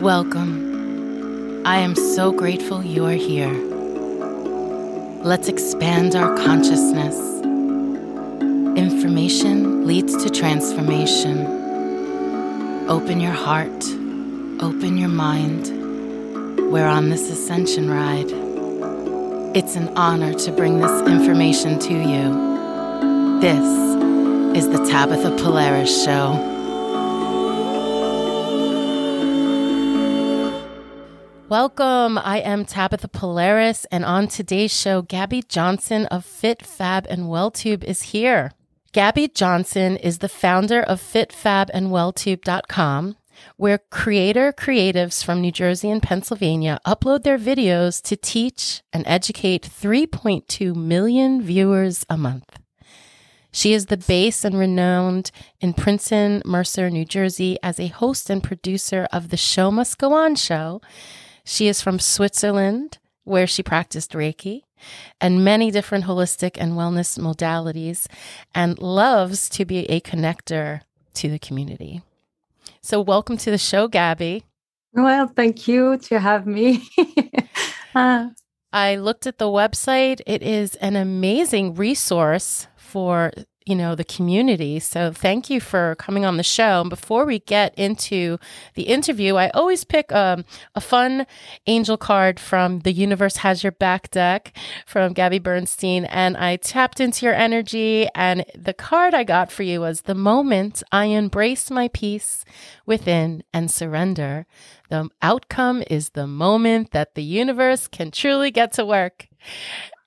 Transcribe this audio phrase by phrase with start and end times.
[0.00, 1.62] Welcome.
[1.64, 3.52] I am so grateful you are here.
[5.22, 7.16] Let's expand our consciousness.
[8.76, 11.46] Information leads to transformation.
[12.88, 13.84] Open your heart,
[14.60, 15.68] open your mind.
[16.72, 18.32] We're on this ascension ride.
[19.56, 23.40] It's an honor to bring this information to you.
[23.40, 26.53] This is the Tabitha Polaris Show.
[31.54, 32.18] Welcome.
[32.18, 37.84] I am Tabitha Polaris, and on today's show, Gabby Johnson of Fit Fab and WellTube
[37.84, 38.50] is here.
[38.90, 43.16] Gabby Johnson is the founder of FitFabandWellTube.com,
[43.56, 49.62] where creator creatives from New Jersey and Pennsylvania upload their videos to teach and educate
[49.62, 52.58] 3.2 million viewers a month.
[53.52, 55.30] She is the base and renowned
[55.60, 60.14] in Princeton, Mercer, New Jersey, as a host and producer of the Show Must Go
[60.14, 60.80] On show
[61.44, 64.62] she is from Switzerland, where she practiced Reiki
[65.20, 68.06] and many different holistic and wellness modalities,
[68.54, 70.80] and loves to be a connector
[71.14, 72.02] to the community.
[72.82, 74.44] So, welcome to the show, Gabby.
[74.92, 76.86] Well, thank you to have me.
[77.94, 78.28] uh.
[78.72, 80.20] I looked at the website.
[80.26, 83.30] It is an amazing resource for
[83.66, 84.78] you know the community.
[84.78, 86.82] So thank you for coming on the show.
[86.82, 88.38] And before we get into
[88.74, 91.26] the interview i always pick um, a fun
[91.66, 94.54] angel card from the universe has your back deck
[94.86, 96.04] from gabby bernstein.
[96.06, 98.06] And i tapped into your energy.
[98.14, 102.44] And the card i got for you was the moment i embrace my peace
[102.84, 104.46] within and surrender
[104.90, 109.28] the outcome is the moment that the universe can truly get to work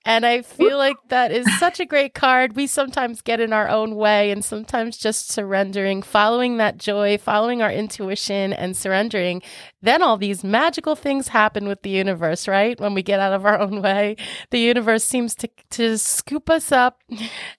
[0.07, 2.55] and I feel like that is such a great card.
[2.55, 7.61] We sometimes get in our own way and sometimes just surrendering, following that joy, following
[7.61, 9.41] our intuition and surrendering.
[9.81, 12.79] Then all these magical things happen with the universe, right?
[12.79, 14.15] When we get out of our own way,
[14.49, 17.03] the universe seems to, to scoop us up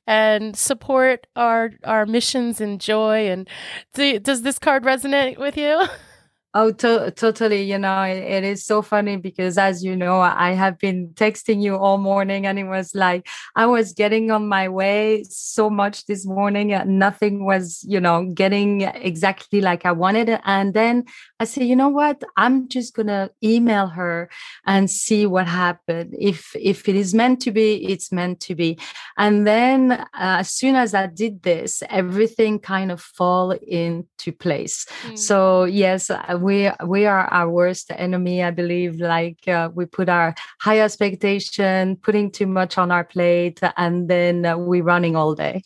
[0.06, 3.28] and support our, our missions and joy.
[3.28, 3.46] And
[3.92, 5.84] do, does this card resonate with you?
[6.54, 7.62] Oh, to- totally.
[7.62, 11.62] You know, it, it is so funny because, as you know, I have been texting
[11.62, 16.06] you all morning, and it was like I was getting on my way so much
[16.06, 16.68] this morning.
[16.86, 20.40] Nothing was, you know, getting exactly like I wanted.
[20.44, 21.04] And then
[21.38, 22.24] I said, you know what?
[22.38, 24.30] I'm just gonna email her
[24.66, 26.16] and see what happened.
[26.18, 28.78] If if it is meant to be, it's meant to be.
[29.18, 34.86] And then uh, as soon as I did this, everything kind of fall into place.
[35.04, 35.18] Mm.
[35.18, 36.10] So yes
[36.40, 41.96] we we are our worst enemy i believe like uh, we put our high expectation
[41.96, 45.62] putting too much on our plate and then uh, we're running all day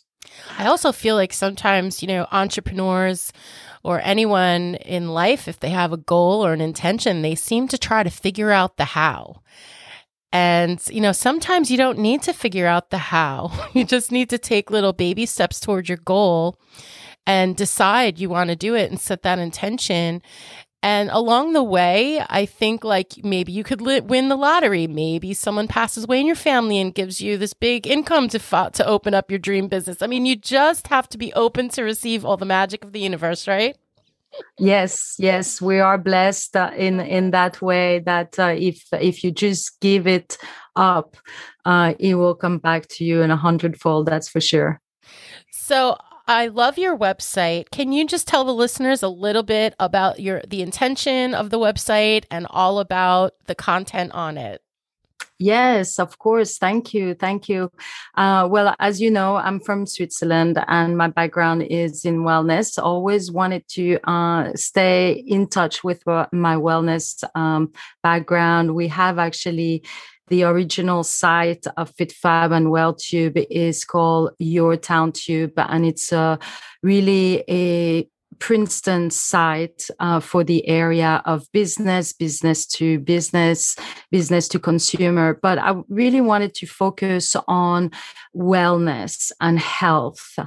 [0.57, 3.33] i also feel like sometimes you know entrepreneurs
[3.83, 7.77] or anyone in life if they have a goal or an intention they seem to
[7.77, 9.41] try to figure out the how
[10.33, 13.51] and, you know, sometimes you don't need to figure out the how.
[13.75, 16.57] You just need to take little baby steps towards your goal
[17.25, 20.21] and decide you want to do it and set that intention.
[20.81, 24.85] And along the way, I think like maybe you could li- win the lottery.
[24.85, 28.85] Maybe someone passes away in your family and gives you this big income to to
[28.85, 30.01] open up your dream business.
[30.01, 32.99] I mean, you just have to be open to receive all the magic of the
[32.99, 33.77] universe, right?
[34.59, 37.99] Yes, yes, we are blessed uh, in in that way.
[37.99, 40.37] That uh, if if you just give it
[40.75, 41.15] up,
[41.63, 44.07] uh, it will come back to you in a hundredfold.
[44.07, 44.81] That's for sure.
[45.51, 47.69] So I love your website.
[47.71, 51.59] Can you just tell the listeners a little bit about your the intention of the
[51.59, 54.61] website and all about the content on it?
[55.39, 56.57] Yes, of course.
[56.57, 57.15] Thank you.
[57.15, 57.69] Thank you.
[58.15, 62.81] Uh, well, as you know, I'm from Switzerland and my background is in wellness.
[62.81, 67.73] Always wanted to uh, stay in touch with my wellness um,
[68.03, 68.73] background.
[68.73, 69.83] We have actually
[70.33, 76.39] the original site of FitFab and WellTube is called Your Town Tube, and it's a
[76.81, 83.75] really a Princeton site uh, for the area of business, business to business,
[84.09, 85.37] business to consumer.
[85.39, 87.91] But I really wanted to focus on
[88.35, 90.37] wellness and health.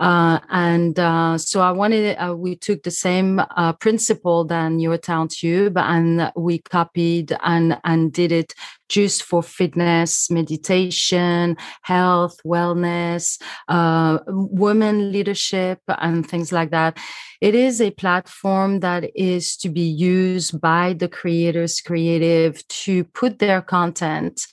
[0.00, 4.98] Uh, and uh, so I wanted, uh, we took the same uh, principle than Your
[4.98, 8.54] Town Tube and we copied and, and did it
[8.88, 16.98] just for fitness, meditation, health, wellness, uh, women leadership, and things like that.
[17.40, 23.38] It is a platform that is to be used by the creators creative to put
[23.38, 24.46] their content.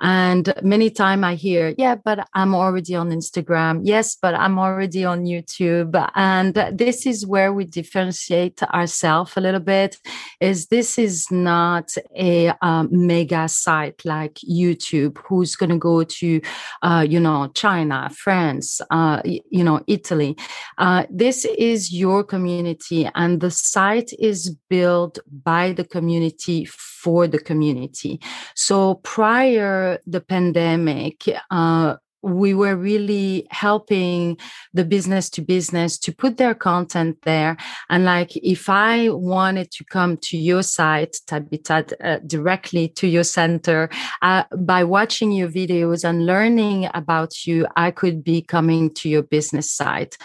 [0.00, 3.82] And many time I hear, yeah, but I'm already on Instagram.
[3.84, 6.10] Yes, but I'm already on YouTube.
[6.16, 9.96] And this is where we differentiate ourselves a little bit
[10.40, 13.73] is this is not a um, mega site
[14.04, 16.40] like YouTube who's going to go to,
[16.82, 20.36] uh, you know, China, France, uh, you know, Italy.
[20.78, 26.64] Uh, this is your community and the site is built by the community
[27.04, 28.20] for the community
[28.54, 34.38] so prior the pandemic uh, we were really helping
[34.72, 37.56] the business to business to put their content there.
[37.90, 43.24] And like, if I wanted to come to your site, Tabitat, uh, directly to your
[43.24, 43.90] center,
[44.22, 49.22] uh, by watching your videos and learning about you, I could be coming to your
[49.22, 50.16] business site.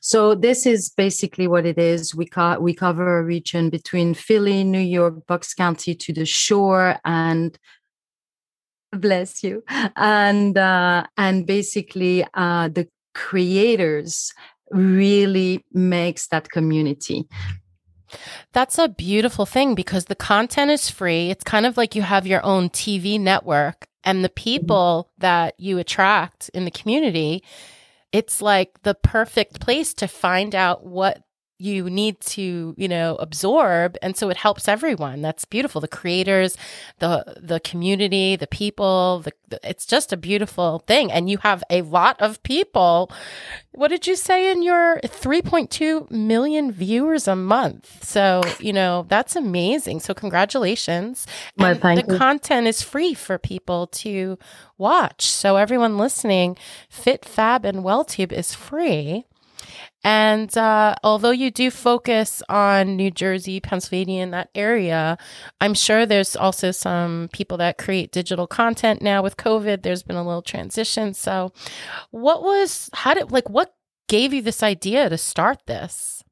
[0.00, 2.14] So this is basically what it is.
[2.14, 7.00] We co- we cover a region between Philly, New York, Bucks County to the shore,
[7.04, 7.58] and
[8.96, 9.62] bless you,
[9.96, 14.32] and uh, and basically uh, the creators
[14.70, 17.26] really makes that community.
[18.52, 21.30] That's a beautiful thing because the content is free.
[21.30, 24.34] It's kind of like you have your own TV network, and the mm-hmm.
[24.34, 27.42] people that you attract in the community
[28.12, 31.22] it's like the perfect place to find out what
[31.58, 33.96] you need to you know absorb.
[34.02, 35.22] And so it helps everyone.
[35.22, 35.80] That's beautiful.
[35.80, 36.56] The creators
[36.98, 41.10] the the community the people the, it's just a beautiful thing.
[41.10, 43.10] And you have a lot of people.
[43.72, 48.04] What did you say in your 3.2 million viewers a month?
[48.04, 50.00] So you know that's amazing.
[50.00, 51.26] So congratulations.
[51.56, 52.18] Well, thank the you.
[52.18, 54.38] content is free for people to
[54.78, 55.26] watch.
[55.26, 56.56] So everyone listening
[56.90, 59.24] fit fab and welltube is free
[60.06, 65.18] and uh, although you do focus on New Jersey, Pennsylvania, in that area,
[65.60, 69.82] I'm sure there's also some people that create digital content now with COVID.
[69.82, 71.12] There's been a little transition.
[71.12, 71.52] So,
[72.12, 73.74] what was, how did, like, what
[74.08, 76.22] gave you this idea to start this?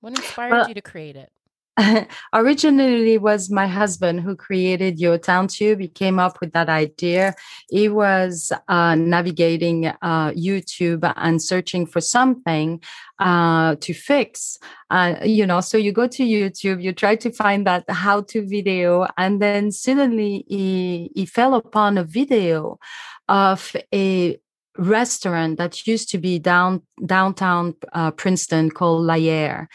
[0.00, 1.30] What inspired well, you to create it?
[2.34, 5.80] originally was my husband who created your town tube.
[5.80, 7.34] He came up with that idea.
[7.70, 12.82] He was uh, navigating uh, youtube and searching for something
[13.18, 14.58] uh, to fix.
[14.90, 18.46] Uh, you know so you go to youtube you try to find that how to
[18.46, 22.78] video and then suddenly he, he fell upon a video
[23.26, 24.38] of a
[24.78, 29.66] restaurant that used to be down downtown uh, Princeton called Lahiere,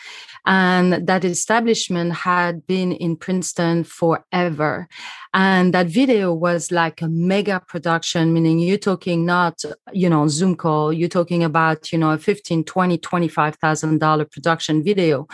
[0.45, 4.87] and that establishment had been in Princeton forever.
[5.33, 9.61] And that video was like a mega production, meaning you're talking not,
[9.91, 15.27] you know, Zoom call, you're talking about, you know, a 15, 20, $25,000 production video.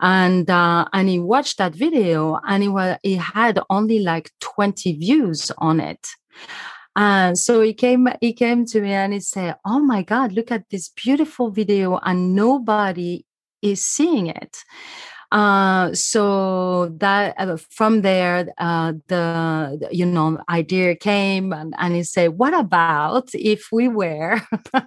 [0.00, 4.98] And uh, and he watched that video and he was he had only like 20
[4.98, 6.06] views on it
[6.96, 10.50] and so he came, he came to me and he said, "Oh my God, look
[10.50, 13.26] at this beautiful video, and nobody
[13.62, 14.64] is seeing it."
[15.32, 22.02] Uh, so that uh, from there, uh, the you know idea came, and, and he
[22.04, 24.40] said, "What about if we were?"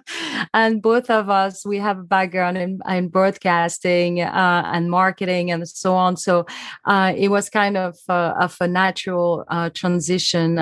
[0.54, 5.68] and both of us, we have a background in, in broadcasting uh, and marketing and
[5.68, 6.16] so on.
[6.16, 6.46] So
[6.86, 10.56] uh, it was kind of of a natural uh, transition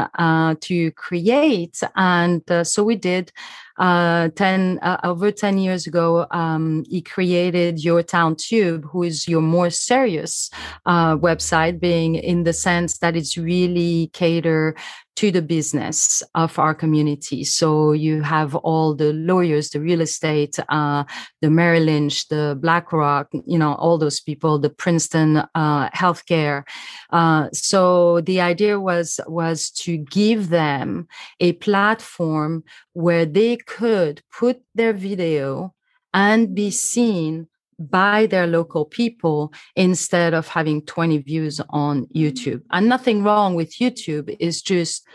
[0.61, 3.33] to create, and so we did
[3.79, 9.29] uh, 10 uh, over 10 years ago um, he created your town tube who is
[9.29, 10.51] your more serious
[10.87, 14.75] uh, website being in the sense that it's really cater
[15.19, 17.43] to the business of our community.
[17.43, 21.03] So you have all the lawyers, the real estate, uh,
[21.43, 26.63] the Merrill Lynch, the BlackRock, you know, all those people, the Princeton uh, healthcare.
[27.10, 31.08] Uh, so the idea was was to give them
[31.41, 35.75] a platform where they could put their video
[36.15, 37.48] and be seen
[37.79, 42.63] by their local people instead of having 20 views on YouTube.
[42.70, 45.06] And nothing wrong with YouTube, is just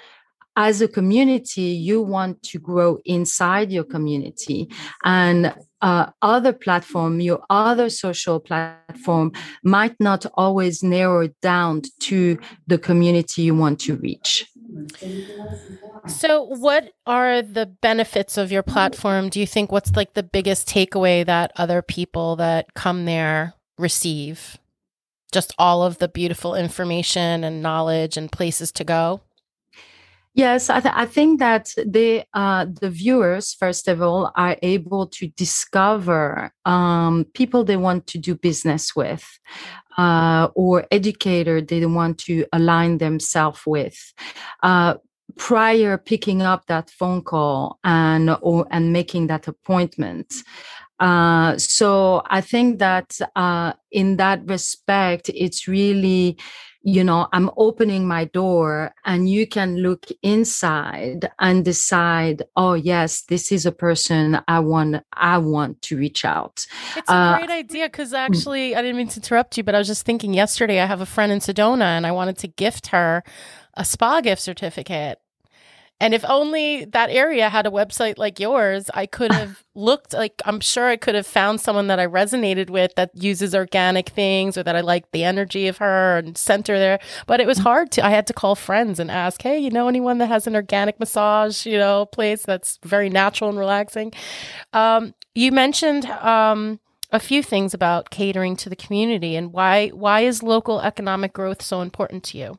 [0.55, 4.69] as a community, you want to grow inside your community
[5.03, 9.31] and uh, other platform, your other social platform
[9.63, 14.45] might not always narrow down to the community you want to reach.
[16.07, 19.29] So, what are the benefits of your platform?
[19.29, 24.57] Do you think what's like the biggest takeaway that other people that come there receive?
[25.31, 29.21] Just all of the beautiful information and knowledge and places to go?
[30.35, 35.05] Yes, I, th- I, think that the uh, the viewers, first of all, are able
[35.07, 39.23] to discover um, people they want to do business with,
[39.95, 43.95] uh, or educator they want to align themselves with.
[44.63, 44.95] Uh,
[45.37, 50.33] prior picking up that phone call and or and making that appointment.
[50.99, 56.37] Uh, so I think that uh, in that respect, it's really,
[56.83, 63.21] you know, I'm opening my door and you can look inside and decide, oh yes,
[63.21, 66.65] this is a person I want I want to reach out.
[66.97, 68.17] It's a uh, great idea because mm.
[68.17, 70.99] actually I didn't mean to interrupt you, but I was just thinking yesterday I have
[70.99, 73.23] a friend in Sedona and I wanted to gift her
[73.75, 75.19] a spa gift certificate
[75.99, 80.41] and if only that area had a website like yours, I could have looked like
[80.45, 84.57] I'm sure I could have found someone that I resonated with that uses organic things
[84.57, 86.99] or that I liked the energy of her and sent her there.
[87.25, 87.63] But it was mm.
[87.63, 90.45] hard to, I had to call friends and ask, hey, you know anyone that has
[90.47, 94.11] an organic massage, you know, place that's very natural and relaxing?
[94.73, 96.79] Um, you mentioned, um,
[97.13, 101.61] a few things about catering to the community and why why is local economic growth
[101.61, 102.57] so important to you?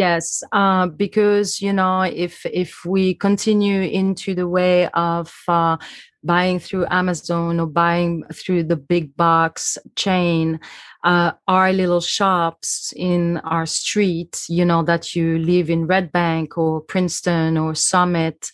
[0.00, 5.76] Yes, uh, because you know, if if we continue into the way of uh,
[6.24, 10.58] buying through Amazon or buying through the big box chain,
[11.04, 16.56] uh, our little shops in our street, you know, that you live in Red Bank
[16.56, 18.50] or Princeton or Summit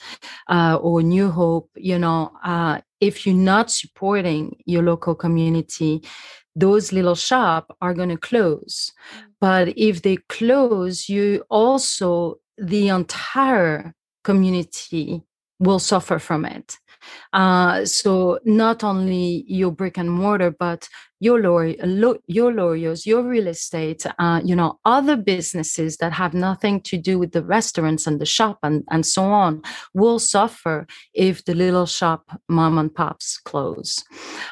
[0.48, 6.02] uh, or New Hope, you know, uh, if you're not supporting your local community,
[6.56, 8.90] those little shops are going to close.
[9.40, 15.22] But if they close, you also, the entire community
[15.58, 16.78] will suffer from it.
[17.32, 20.88] Uh, so not only your brick and mortar, but
[21.20, 21.74] your lawyer,
[22.26, 27.18] your lawyers, your real estate, uh, you know, other businesses that have nothing to do
[27.18, 29.62] with the restaurants and the shop and, and so on
[29.94, 34.04] will suffer if the little shop mom and pops close.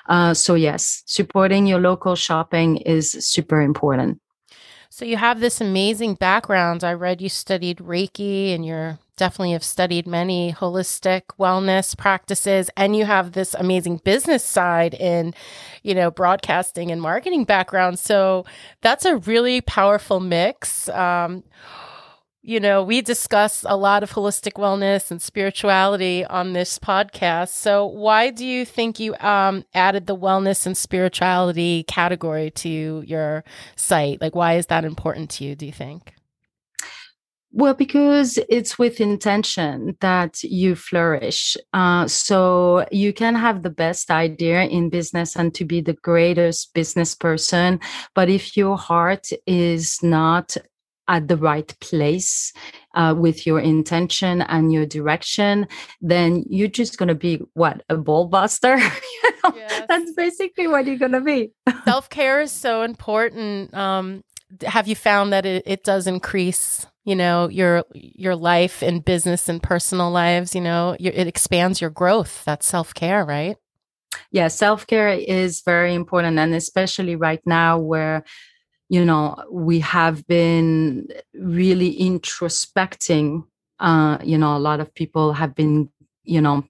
[0.08, 4.18] Uh, so yes, supporting your local shopping is super important.
[4.96, 6.84] So you have this amazing background.
[6.84, 12.94] I read you studied Reiki and you're definitely have studied many holistic wellness practices and
[12.94, 15.34] you have this amazing business side in,
[15.82, 17.98] you know, broadcasting and marketing background.
[17.98, 18.46] So
[18.82, 20.88] that's a really powerful mix.
[20.90, 21.42] Um,
[22.46, 27.48] you know, we discuss a lot of holistic wellness and spirituality on this podcast.
[27.48, 33.44] So, why do you think you um, added the wellness and spirituality category to your
[33.76, 34.20] site?
[34.20, 36.12] Like, why is that important to you, do you think?
[37.50, 41.56] Well, because it's with intention that you flourish.
[41.72, 46.74] Uh, so you can have the best idea in business and to be the greatest
[46.74, 47.80] business person.
[48.14, 50.56] But if your heart is not
[51.08, 52.52] at the right place
[52.94, 55.66] uh, with your intention and your direction,
[56.00, 58.76] then you're just going to be what a ball buster.
[58.78, 59.52] you know?
[59.54, 59.84] yes.
[59.88, 61.52] That's basically what you're going to be.
[61.84, 63.74] Self care is so important.
[63.74, 64.22] Um,
[64.64, 66.86] have you found that it, it does increase?
[67.06, 70.54] You know your your life and business and personal lives.
[70.54, 72.42] You know your, it expands your growth.
[72.46, 73.58] That's self care, right?
[74.30, 78.24] Yeah, self care is very important, and especially right now where
[78.88, 83.44] you know we have been really introspecting
[83.80, 85.88] uh you know a lot of people have been
[86.24, 86.64] you know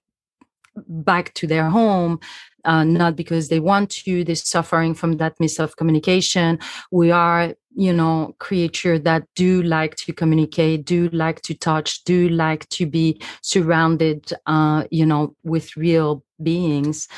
[0.89, 2.19] back to their home
[2.65, 6.59] uh, not because they want to they're suffering from that miss of communication
[6.91, 12.29] we are you know creature that do like to communicate do like to touch do
[12.29, 17.09] like to be surrounded uh, you know with real beings.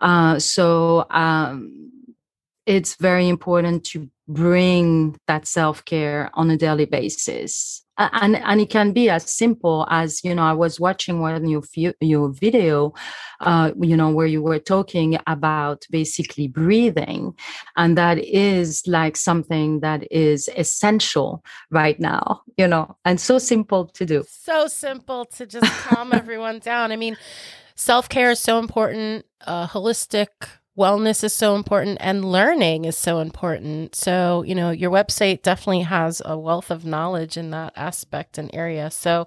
[0.00, 1.90] Uh, so um,
[2.66, 7.82] it's very important to bring that self-care on a daily basis.
[7.98, 11.42] And and it can be as simple as you know i was watching one of
[11.46, 11.62] your
[12.02, 12.92] your video
[13.40, 17.34] uh, you know where you were talking about basically breathing
[17.78, 23.86] and that is like something that is essential right now you know and so simple
[23.86, 24.22] to do.
[24.28, 26.92] So simple to just calm everyone down.
[26.92, 27.16] I mean
[27.76, 30.28] self-care is so important uh, holistic
[30.76, 33.94] wellness is so important and learning is so important.
[33.94, 38.50] So, you know, your website definitely has a wealth of knowledge in that aspect and
[38.54, 38.90] area.
[38.90, 39.26] So,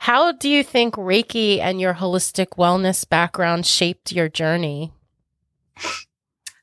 [0.00, 4.92] how do you think Reiki and your holistic wellness background shaped your journey?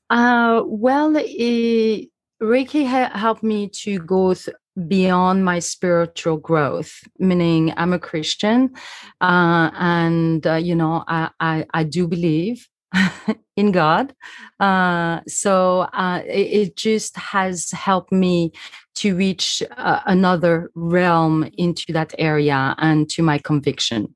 [0.10, 2.10] Uh, well, it,
[2.42, 4.56] Reiki ha- helped me to go th-
[4.88, 8.72] beyond my spiritual growth meaning i'm a christian
[9.22, 12.68] uh, and uh, you know I, I, I do believe
[13.56, 14.14] in God.
[14.60, 18.52] Uh, so uh, it, it, just has helped me
[18.96, 24.16] to reach uh, another realm into that area and to my conviction.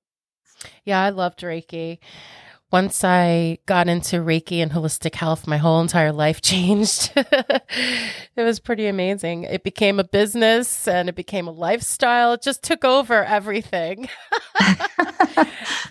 [0.86, 2.00] Yeah, I loved Reiki
[2.72, 7.12] once I got into Reiki and holistic health, my whole entire life changed.
[7.16, 7.64] it
[8.36, 9.44] was pretty amazing.
[9.44, 12.34] It became a business and it became a lifestyle.
[12.34, 14.10] It just took over everything.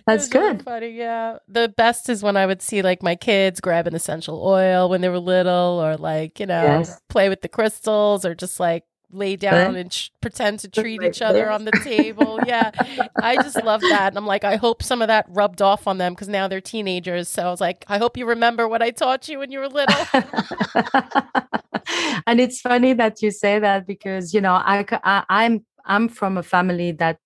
[0.06, 0.40] That's good.
[0.40, 1.38] Really funny, yeah.
[1.48, 5.00] The best is when I would see like my kids grab an essential oil when
[5.00, 7.00] they were little, or like you know yes.
[7.08, 8.84] play with the crystals, or just like
[9.16, 9.36] lay eh?
[9.36, 12.38] down and sh- pretend to treat each other on the table.
[12.46, 12.70] Yeah.
[13.20, 14.08] I just love that.
[14.08, 16.60] And I'm like, I hope some of that rubbed off on them because now they're
[16.60, 17.28] teenagers.
[17.28, 19.68] So I was like, I hope you remember what I taught you when you were
[19.68, 20.06] little.
[22.26, 26.36] and it's funny that you say that because, you know, I, I, I'm I'm from
[26.36, 27.18] a family that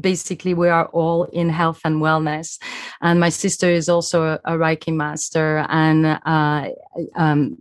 [0.00, 2.58] basically we are all in health and wellness.
[3.00, 6.68] And my sister is also a, reiki master and uh,
[7.14, 7.56] um,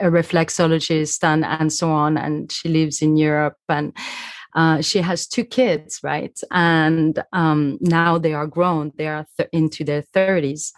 [0.00, 2.16] a reflexologist and, and so on.
[2.16, 3.94] And she lives in europe and
[4.54, 6.38] uh, she has two kids right?
[6.50, 8.92] And um, now they are grown.
[8.96, 10.72] They are th- into their 30s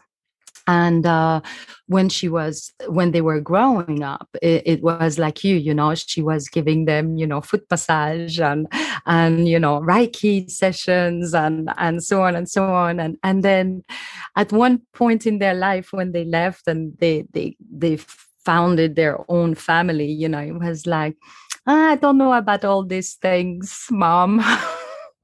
[0.70, 1.40] and uh,
[1.88, 5.92] when she was when they were growing up it, it, was like you you know
[5.96, 8.68] she was giving them you know foot massage and
[9.06, 13.00] and you know reiki sessions and and so on and so on.
[13.00, 13.82] And and then
[14.36, 17.98] at one point in their life when they left and they they they
[18.44, 21.14] founded their own family you know it was like
[21.66, 24.40] ah, i don't know about all these things mom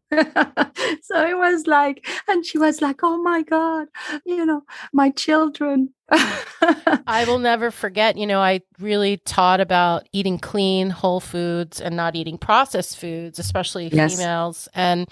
[1.03, 3.89] so it was like, and she was like, oh my God,
[4.25, 5.91] you know, my children.
[6.11, 11.97] I will never forget, you know, I really taught about eating clean, whole foods and
[11.97, 14.15] not eating processed foods, especially yes.
[14.15, 14.69] females.
[14.75, 15.09] And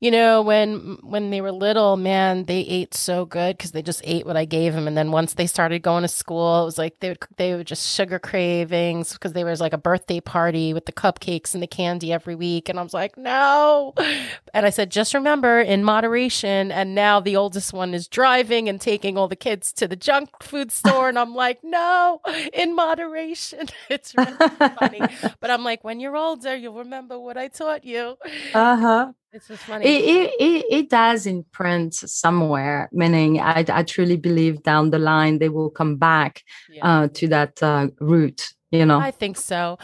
[0.00, 4.00] you know when when they were little man they ate so good because they just
[4.04, 6.78] ate what i gave them and then once they started going to school it was
[6.78, 10.72] like they would they would just sugar cravings because there was like a birthday party
[10.74, 12.68] with the cupcakes and the candy every week.
[12.68, 13.94] And i was like no.
[14.54, 16.72] And i said just remember in moderation.
[16.72, 20.30] And now the oldest one is driving and taking all the kids to the junk
[20.42, 21.08] food store.
[21.08, 22.20] And i'm like no
[22.52, 23.68] in moderation.
[23.88, 24.32] It's really
[24.78, 25.00] funny.
[25.40, 28.16] But i'm like when you're older you'll remember what i taught you.
[28.54, 29.84] Uh-huh it's just funny.
[29.84, 35.50] It, it, it, does imprint somewhere, meaning I, I truly believe down the line they
[35.50, 36.86] will come back yeah.
[36.86, 38.98] uh, to that uh, root, you know?
[38.98, 39.78] I think so.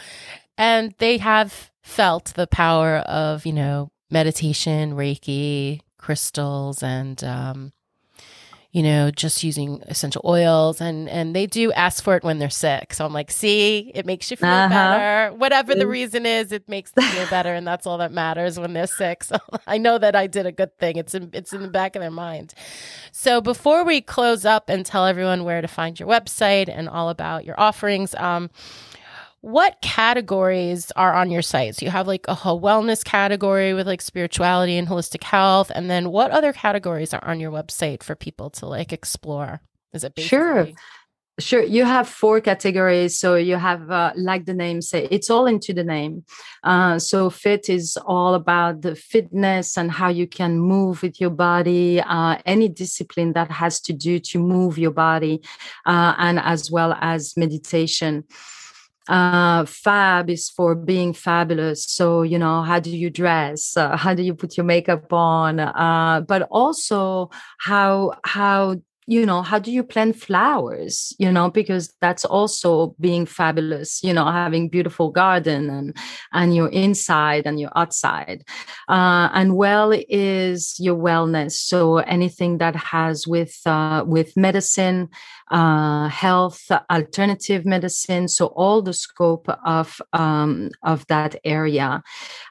[0.57, 7.73] And they have felt the power of, you know, meditation, Reiki, crystals, and um,
[8.73, 12.49] you know, just using essential oils and and they do ask for it when they're
[12.49, 12.95] sick.
[12.95, 14.69] So I'm like, see, it makes you feel uh-huh.
[14.69, 15.35] better.
[15.35, 18.73] Whatever the reason is, it makes them feel better and that's all that matters when
[18.73, 19.23] they're sick.
[19.23, 20.97] So I know that I did a good thing.
[20.97, 22.55] It's in it's in the back of their mind.
[23.11, 27.09] So before we close up and tell everyone where to find your website and all
[27.09, 28.49] about your offerings, um,
[29.43, 31.75] what categories are on your site?
[31.75, 35.89] So you have like a whole wellness category with like spirituality and holistic health, and
[35.89, 39.59] then what other categories are on your website for people to like explore?
[39.91, 40.67] Is it basically- sure?
[41.39, 43.19] Sure, you have four categories.
[43.19, 46.23] So you have, uh, like the name say, it's all into the name.
[46.63, 51.31] Uh, so fit is all about the fitness and how you can move with your
[51.31, 55.41] body, uh, any discipline that has to do to move your body,
[55.87, 58.23] uh, and as well as meditation
[59.09, 61.85] uh, fab is for being fabulous.
[61.85, 63.75] So you know how do you dress?
[63.75, 65.59] Uh, how do you put your makeup on?
[65.59, 71.13] Uh, but also how how you know how do you plant flowers?
[71.19, 75.97] You know because that's also being fabulous you know having beautiful garden and
[76.31, 78.43] and your inside and your outside.
[78.87, 81.51] Uh, and well is your wellness.
[81.53, 85.09] So anything that has with uh, with medicine
[85.53, 92.01] uh, health, alternative medicine, so all the scope of um, of that area.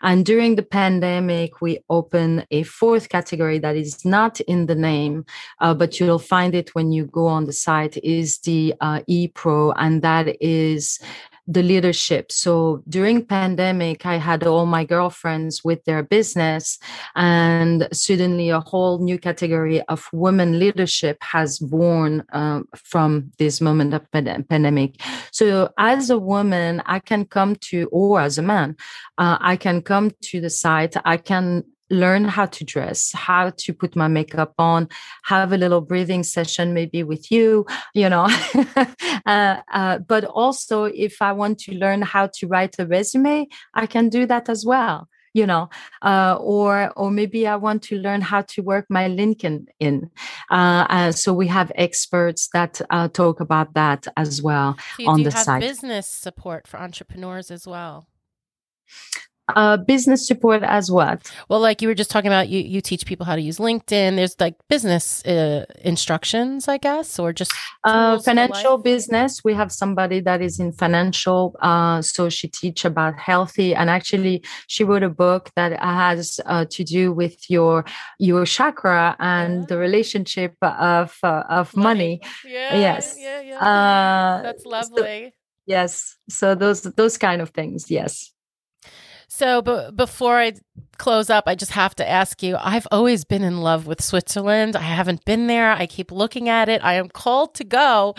[0.02, 5.26] And during the pandemic, we open a fourth category that is not in the name,
[5.60, 7.96] uh, but you'll find it when you go on the site.
[8.04, 11.00] Is the uh, ePro, and that is
[11.46, 12.30] the leadership.
[12.30, 16.78] So during pandemic i had all my girlfriends with their business
[17.16, 23.92] and suddenly a whole new category of women leadership has born um, from this moment
[23.94, 25.00] of pandemic.
[25.32, 28.76] So as a woman i can come to or as a man
[29.18, 30.94] uh, i can come to the site.
[31.04, 34.88] I can learn how to dress, how to put my makeup on,
[35.24, 38.28] have a little breathing session maybe with you, you know.
[39.26, 43.86] uh, uh, but also, if I want to learn how to write a resume, I
[43.86, 45.68] can do that as well you know.
[46.02, 50.10] Uh, or or maybe i want to learn how to work my linkedin in.
[50.50, 55.22] Uh, uh, so we have experts that uh, talk about that as well so on
[55.22, 55.60] the site.
[55.60, 58.06] business support for entrepreneurs as well
[59.56, 61.18] uh, business support as well.
[61.48, 64.16] Well, like you were just talking about, you you teach people how to use LinkedIn.
[64.16, 67.52] There's like business uh, instructions, I guess, or just
[67.84, 69.42] uh, financial business.
[69.44, 74.42] We have somebody that is in financial, uh, so she teach about healthy, and actually,
[74.66, 77.84] she wrote a book that has uh, to do with your
[78.18, 81.92] your chakra and the relationship of uh, of money.
[81.92, 82.20] money.
[82.44, 83.58] Yeah, yes, yeah, yeah.
[83.58, 85.30] Uh, That's lovely.
[85.30, 85.36] So,
[85.66, 87.90] yes, so those those kind of things.
[87.90, 88.31] Yes.
[89.34, 90.52] So, but before I
[90.98, 94.76] close up, I just have to ask you I've always been in love with Switzerland.
[94.76, 95.72] I haven't been there.
[95.72, 96.84] I keep looking at it.
[96.84, 98.14] I am called to go.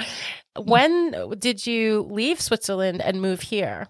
[0.60, 3.90] When did you leave Switzerland and move here?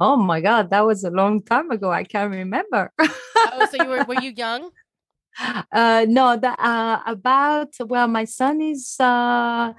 [0.00, 1.92] Oh my God, that was a long time ago.
[1.92, 2.90] I can't remember.
[2.98, 4.70] oh, so you were, were you young?
[5.72, 9.72] Uh, no, the, uh, about, well, my son is uh,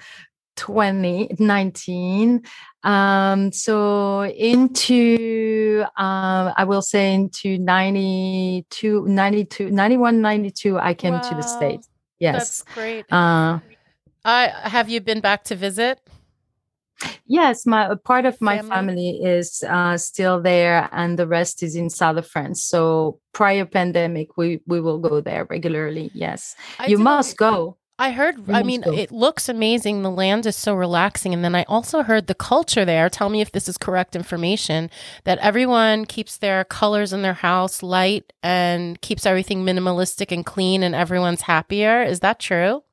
[0.55, 2.41] 2019
[2.83, 11.21] um so into um i will say into 92 92 91 92 i came wow.
[11.21, 11.89] to the states.
[12.19, 12.63] Yes.
[12.63, 13.11] That's great.
[13.11, 13.59] Uh
[14.25, 15.99] i have you been back to visit?
[17.25, 21.75] Yes my part of my family, family is uh, still there and the rest is
[21.75, 22.63] in south of france.
[22.63, 26.11] So prior pandemic we we will go there regularly.
[26.13, 26.55] Yes.
[26.79, 30.01] I you must go I heard, I mean, it looks amazing.
[30.01, 31.33] The land is so relaxing.
[31.33, 33.09] And then I also heard the culture there.
[33.09, 34.89] Tell me if this is correct information
[35.23, 40.83] that everyone keeps their colors in their house light and keeps everything minimalistic and clean
[40.83, 42.03] and everyone's happier.
[42.03, 42.83] Is that true?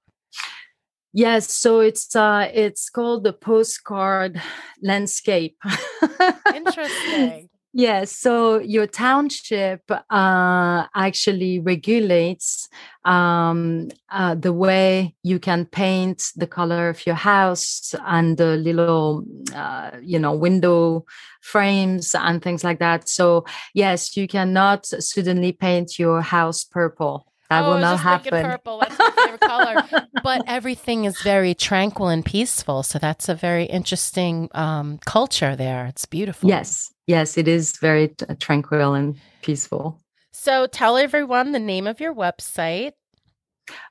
[1.13, 4.41] Yes, so it's uh it's called the postcard
[4.81, 5.57] landscape.
[6.55, 7.50] Interesting.
[7.73, 12.69] Yes, so your township uh, actually regulates
[13.05, 19.25] um, uh, the way you can paint the color of your house and the little,
[19.55, 21.05] uh, you know, window
[21.43, 23.09] frames and things like that.
[23.09, 27.30] So, yes, you cannot suddenly paint your house purple.
[27.51, 28.45] That oh, will not happen.
[28.45, 28.79] Purple.
[28.79, 30.07] That's my favorite color.
[30.23, 32.85] But everything is very tranquil and peaceful.
[32.85, 35.87] So that's a very interesting um, culture there.
[35.87, 36.49] It's beautiful.
[36.49, 40.01] Yes, yes, it is very t- tranquil and peaceful.
[40.33, 42.93] So tell everyone the name of your website.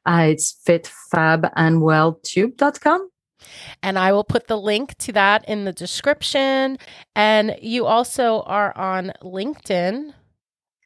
[0.06, 3.10] Uh, it's fitfabandwelltube.com.
[3.82, 6.78] And I will put the link to that in the description.
[7.16, 10.14] And you also are on LinkedIn.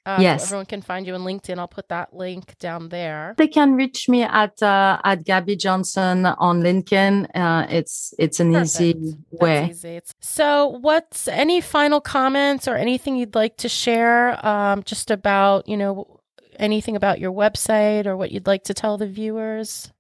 [0.06, 0.42] Uh, yes.
[0.42, 1.58] So everyone can find you on LinkedIn.
[1.58, 3.36] I'll put that link down there.
[3.38, 7.30] They can reach me at uh, at Gabby Johnson on LinkedIn.
[7.34, 8.82] Uh, it's it's an Perfect.
[8.82, 9.70] easy way.
[9.70, 10.02] Easy.
[10.20, 14.46] So, what's any final comments or anything you'd like to share?
[14.46, 16.20] Um, just about you know
[16.60, 19.93] anything about your website or what you'd like to tell the viewers.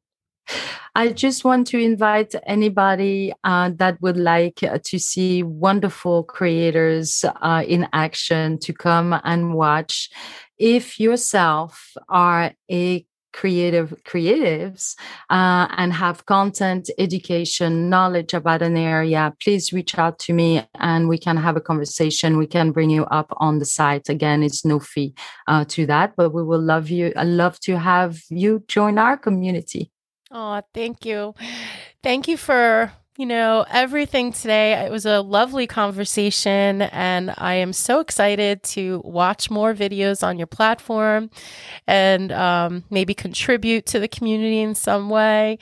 [0.95, 7.25] I just want to invite anybody uh, that would like uh, to see wonderful creators
[7.41, 10.11] uh, in action to come and watch.
[10.59, 14.95] If yourself are a creative creatives
[15.31, 21.09] uh, and have content education knowledge about an area please reach out to me and
[21.09, 22.37] we can have a conversation.
[22.37, 24.07] We can bring you up on the site.
[24.07, 25.15] Again it's no fee
[25.47, 29.17] uh, to that but we will love you i love to have you join our
[29.17, 29.89] community
[30.35, 31.35] Oh, thank you.
[32.01, 34.73] Thank you for, you know, everything today.
[34.73, 40.39] It was a lovely conversation and I am so excited to watch more videos on
[40.39, 41.29] your platform
[41.85, 45.59] and um, maybe contribute to the community in some way.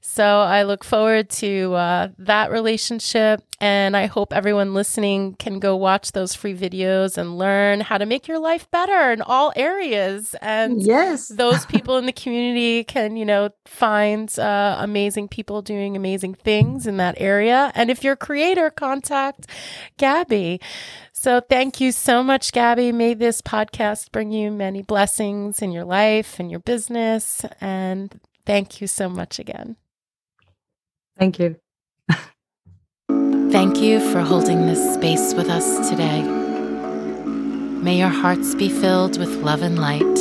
[0.00, 3.42] So I look forward to uh, that relationship.
[3.62, 8.04] And I hope everyone listening can go watch those free videos and learn how to
[8.04, 10.34] make your life better in all areas.
[10.42, 15.94] And yes, those people in the community can, you know, find uh, amazing people doing
[15.94, 17.70] amazing things in that area.
[17.76, 19.46] And if you're a creator, contact
[19.96, 20.60] Gabby.
[21.12, 22.90] So thank you so much, Gabby.
[22.90, 27.46] May this podcast bring you many blessings in your life and your business.
[27.60, 29.76] And thank you so much again.
[31.16, 31.61] Thank you.
[33.52, 36.22] Thank you for holding this space with us today.
[36.22, 40.16] May your hearts be filled with love and light.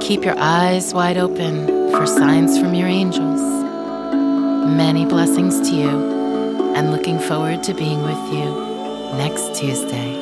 [0.00, 3.42] Keep your eyes wide open for signs from your angels.
[4.74, 10.19] Many blessings to you, and looking forward to being with you next Tuesday.